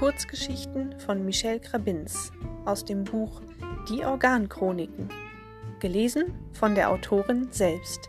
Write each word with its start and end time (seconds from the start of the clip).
Kurzgeschichten 0.00 0.98
von 0.98 1.26
Michel 1.26 1.60
Grabins 1.60 2.32
aus 2.64 2.86
dem 2.86 3.04
Buch 3.04 3.42
Die 3.90 4.02
Organchroniken, 4.02 5.10
gelesen 5.78 6.32
von 6.54 6.74
der 6.74 6.90
Autorin 6.90 7.48
selbst. 7.50 8.08